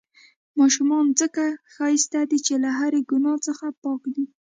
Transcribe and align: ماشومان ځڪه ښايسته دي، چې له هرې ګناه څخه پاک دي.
ماشومان 0.59 1.05
ځڪه 1.19 1.45
ښايسته 1.73 2.21
دي، 2.29 2.39
چې 2.45 2.53
له 2.63 2.69
هرې 2.79 3.01
ګناه 3.11 3.37
څخه 3.47 3.65
پاک 3.83 4.01
دي. 4.13 4.25